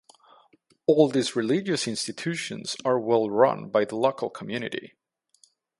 All 0.87 1.09
these 1.09 1.35
religious 1.35 1.87
institutions 1.87 2.75
are 2.83 2.99
well 2.99 3.29
run 3.29 3.69
by 3.69 3.85
the 3.85 3.95
local 3.95 4.31
community. 4.31 4.95